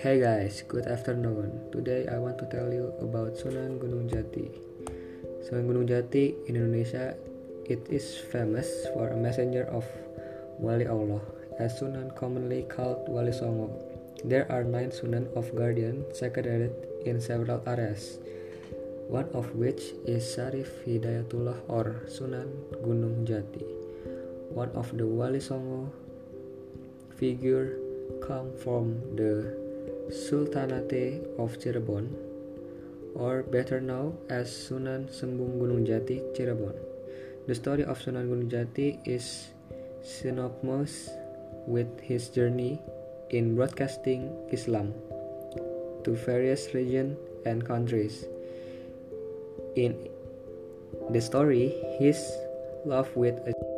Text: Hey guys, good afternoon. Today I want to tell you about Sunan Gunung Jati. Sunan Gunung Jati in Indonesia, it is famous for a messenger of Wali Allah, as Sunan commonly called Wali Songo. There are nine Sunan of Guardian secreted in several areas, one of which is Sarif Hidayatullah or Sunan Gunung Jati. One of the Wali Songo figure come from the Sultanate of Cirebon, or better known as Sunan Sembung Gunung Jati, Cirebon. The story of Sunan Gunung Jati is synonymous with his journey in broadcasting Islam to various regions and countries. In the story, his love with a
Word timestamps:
Hey 0.00 0.16
guys, 0.16 0.64
good 0.64 0.88
afternoon. 0.88 1.68
Today 1.68 2.08
I 2.08 2.16
want 2.16 2.40
to 2.40 2.48
tell 2.48 2.72
you 2.72 2.88
about 3.04 3.36
Sunan 3.36 3.76
Gunung 3.76 4.08
Jati. 4.08 4.48
Sunan 5.44 5.68
Gunung 5.68 5.84
Jati 5.84 6.40
in 6.48 6.56
Indonesia, 6.56 7.20
it 7.68 7.84
is 7.92 8.16
famous 8.32 8.64
for 8.96 9.12
a 9.12 9.18
messenger 9.20 9.68
of 9.68 9.84
Wali 10.56 10.88
Allah, 10.88 11.20
as 11.60 11.76
Sunan 11.76 12.16
commonly 12.16 12.64
called 12.64 13.12
Wali 13.12 13.28
Songo. 13.28 13.76
There 14.24 14.48
are 14.48 14.64
nine 14.64 14.88
Sunan 14.88 15.28
of 15.36 15.52
Guardian 15.52 16.08
secreted 16.16 16.72
in 17.04 17.20
several 17.20 17.60
areas, 17.68 18.24
one 19.04 19.28
of 19.36 19.52
which 19.52 19.92
is 20.08 20.24
Sarif 20.24 20.80
Hidayatullah 20.88 21.60
or 21.68 22.08
Sunan 22.08 22.48
Gunung 22.80 23.28
Jati. 23.28 23.68
One 24.48 24.72
of 24.72 24.96
the 24.96 25.04
Wali 25.04 25.44
Songo 25.44 25.92
figure 27.20 27.76
come 28.24 28.48
from 28.64 28.96
the 29.12 29.68
Sultanate 30.10 31.22
of 31.38 31.58
Cirebon, 31.58 32.10
or 33.14 33.42
better 33.42 33.80
known 33.80 34.18
as 34.28 34.50
Sunan 34.50 35.06
Sembung 35.06 35.62
Gunung 35.62 35.86
Jati, 35.86 36.18
Cirebon. 36.34 36.74
The 37.46 37.54
story 37.54 37.84
of 37.84 37.98
Sunan 37.98 38.26
Gunung 38.26 38.50
Jati 38.50 38.98
is 39.06 39.54
synonymous 40.02 41.10
with 41.66 41.88
his 42.00 42.28
journey 42.28 42.82
in 43.30 43.54
broadcasting 43.54 44.34
Islam 44.50 44.94
to 46.04 46.10
various 46.26 46.74
regions 46.74 47.16
and 47.46 47.64
countries. 47.64 48.26
In 49.76 49.94
the 51.10 51.20
story, 51.20 51.70
his 51.98 52.18
love 52.84 53.14
with 53.14 53.38
a 53.46 53.69